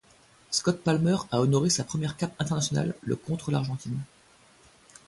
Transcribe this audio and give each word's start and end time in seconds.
Scott 0.49 0.81
Palmer 0.81 1.17
a 1.29 1.39
honoré 1.41 1.69
sa 1.69 1.83
première 1.83 2.17
cape 2.17 2.33
internationale 2.39 2.95
le 3.03 3.15
contre 3.15 3.51
l'Argentine. 3.51 3.99